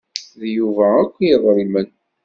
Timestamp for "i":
1.21-1.29